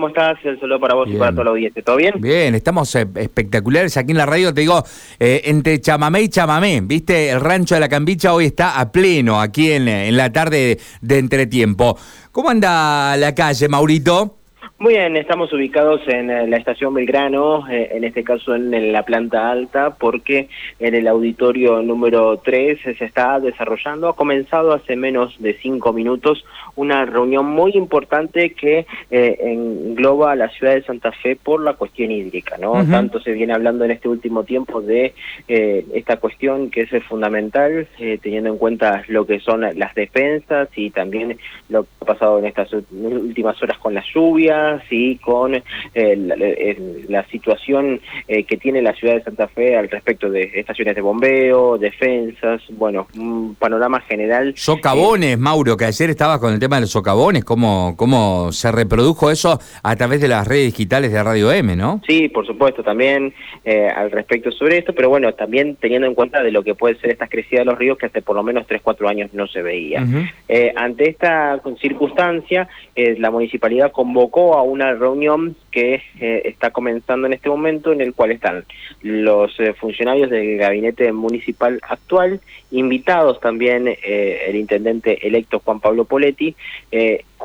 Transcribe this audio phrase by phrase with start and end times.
[0.00, 0.38] ¿cómo estás?
[0.44, 1.82] El saludo para vos y para toda la audiencia.
[1.82, 2.14] ¿Todo bien?
[2.18, 4.54] Bien, estamos eh, espectaculares aquí en la radio.
[4.54, 4.82] Te digo,
[5.18, 7.28] eh, entre chamamé y chamamé, ¿viste?
[7.28, 11.18] El rancho de la Cambicha hoy está a pleno aquí en, en la tarde de
[11.18, 11.98] entretiempo.
[12.32, 14.39] ¿Cómo anda la calle, Maurito?
[14.82, 19.02] Muy bien, estamos ubicados en eh, la estación Belgrano, eh, en este caso en, la
[19.02, 20.48] planta alta, porque
[20.78, 26.46] en el auditorio número 3 se está desarrollando, ha comenzado hace menos de cinco minutos,
[26.76, 31.74] una reunión muy importante que eh, engloba a la ciudad de Santa Fe por la
[31.74, 32.82] cuestión hídrica, ¿no?
[32.86, 35.12] Tanto se viene hablando en este último tiempo de
[35.46, 37.86] esta cuestión que es fundamental,
[38.22, 41.36] teniendo en cuenta lo que son las defensas y también
[41.68, 47.24] lo que ha pasado en estas últimas horas con las lluvias, y con eh, la,
[47.28, 51.78] situación eh, que tiene la ciudad de Santa Fe al respecto de estaciones de bombeo,
[51.78, 54.52] defensas, bueno, un panorama general.
[54.56, 59.30] Socavones, Mauro, que ayer estaba con el tema de los socavones, ¿cómo, cómo se reprodujo
[59.30, 62.00] eso a través de las redes digitales de Radio M, ¿no?
[62.06, 63.32] Sí, por supuesto, también
[63.64, 66.98] eh, al respecto sobre esto, pero bueno, también teniendo en cuenta de lo que puede
[67.00, 69.46] ser esta crecida de los ríos que hace por lo menos 3, 4 años no
[69.46, 70.04] se veía.
[70.76, 77.48] ante esta circunstancia, la municipalidad convocó a una reunión que eh, está comenzando en este
[77.48, 78.64] momento, en el cual están
[79.02, 86.04] los eh, funcionarios del gabinete municipal actual, invitados también eh, el intendente electo Juan Pablo
[86.04, 86.54] Poletti,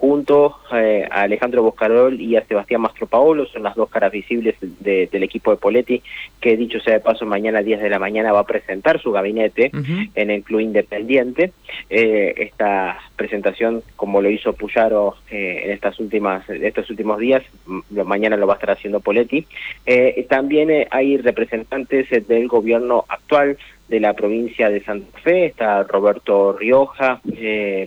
[0.00, 5.22] junto a Alejandro Boscarol y a Sebastián Mastro Paolo, son las dos caras visibles del
[5.22, 6.02] equipo de Poletti,
[6.40, 9.12] que dicho sea de paso, mañana a 10 de la mañana va a presentar su
[9.12, 9.70] gabinete
[10.14, 11.52] en el Club Independiente.
[11.88, 17.42] esta presentación, como lo hizo Puyaro en estas últimas, estos últimos días,
[17.90, 19.46] mañana lo va a estar haciendo Poletti.
[19.86, 23.58] Eh, también eh, hay representantes eh, del gobierno actual
[23.90, 27.20] de la provincia de Santa Fe, está Roberto Rioja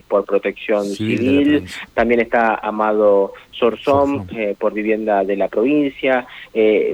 [0.06, 6.26] por protección civil, también está Amado Sorzón por vivienda de la provincia,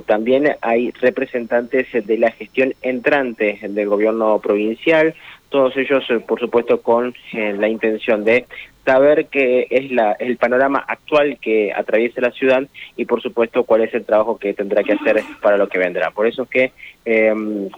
[0.07, 5.15] también hay representantes de la gestión entrante del gobierno provincial,
[5.51, 8.47] todos ellos, por supuesto, con la intención de
[8.85, 12.67] saber qué es la, el panorama actual que atraviesa la ciudad
[12.97, 16.11] y por supuesto cuál es el trabajo que tendrá que hacer para lo que vendrá.
[16.11, 16.73] Por eso es que
[17.05, 17.69] em,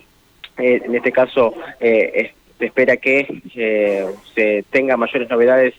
[0.58, 5.74] eh, en este caso eh, se espera que eh, se tenga mayores novedades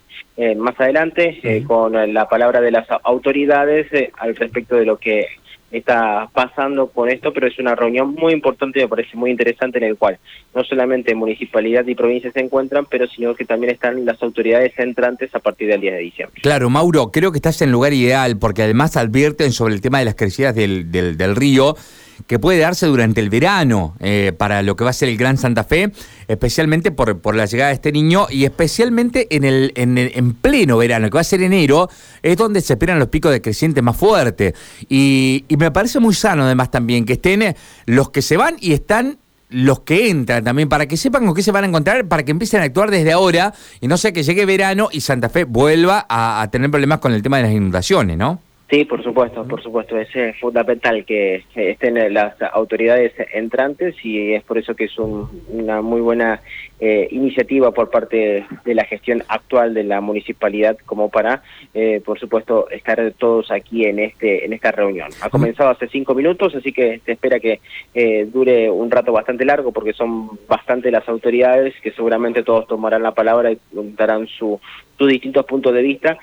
[0.57, 5.27] más adelante con la palabra de las autoridades al respecto de lo que
[5.73, 9.85] está pasando con esto, pero es una reunión muy importante, me parece muy interesante, en
[9.85, 10.19] el cual
[10.53, 15.33] no solamente municipalidad y provincia se encuentran, pero sino que también están las autoridades entrantes
[15.33, 16.41] a partir del 10 de diciembre.
[16.41, 20.05] Claro, Mauro, creo que estás en lugar ideal, porque además advierten sobre el tema de
[20.05, 21.75] las crecidas del, del, río
[22.27, 25.37] que puede darse durante el verano eh, para lo que va a ser el Gran
[25.37, 25.91] Santa Fe,
[26.27, 30.77] especialmente por, por la llegada de este niño y especialmente en el, en, en pleno
[30.77, 31.89] verano, que va a ser enero,
[32.21, 34.53] es donde se esperan los picos de creciente más fuertes.
[34.87, 38.73] Y, y me parece muy sano además también que estén los que se van y
[38.73, 39.17] están
[39.49, 42.31] los que entran también, para que sepan con qué se van a encontrar, para que
[42.31, 46.05] empiecen a actuar desde ahora y no sea que llegue verano y Santa Fe vuelva
[46.09, 48.39] a, a tener problemas con el tema de las inundaciones, ¿no?
[48.73, 49.99] Sí, por supuesto, por supuesto.
[49.99, 56.01] Es fundamental que estén las autoridades entrantes y es por eso que es una muy
[56.01, 56.41] buena
[56.85, 61.41] eh, iniciativa por parte de la gestión actual de la municipalidad como para,
[61.73, 65.09] eh, por supuesto, estar todos aquí en este en esta reunión.
[65.21, 67.61] Ha comenzado hace cinco minutos, así que se espera que
[67.93, 73.03] eh, dure un rato bastante largo porque son bastante las autoridades que seguramente todos tomarán
[73.03, 74.59] la palabra y darán su,
[74.97, 76.17] sus distintos puntos de vista.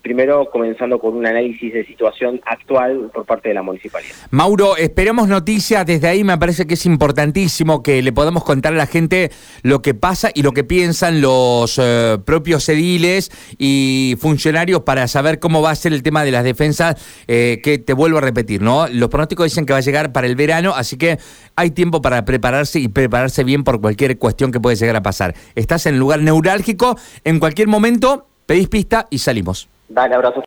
[0.00, 4.14] primero comenzando con un análisis de situación actual por parte de la municipalidad.
[4.30, 8.76] Mauro, esperamos noticias desde ahí, me parece que es importantísimo que le podamos contar a
[8.76, 9.30] la gente
[9.62, 15.38] lo que pasa y lo que piensan los eh, propios ediles y funcionarios para saber
[15.38, 16.96] cómo va a ser el tema de las defensas,
[17.26, 18.88] eh, que te vuelvo a repetir, ¿no?
[18.88, 21.18] Los pronósticos dicen que va a llegar para el verano, así que
[21.56, 25.34] hay tiempo para prepararse y prepararse bien por cualquier cuestión que puede llegar a pasar.
[25.54, 29.68] Estás en lugar neurálgico, en cualquier momento pedís pista y salimos.
[29.88, 30.38] Dale, abrazo.